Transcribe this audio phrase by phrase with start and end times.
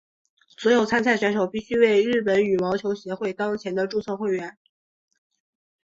[0.47, 4.57] 所有参赛选手必须为日本羽毛球协会当前的注册会员。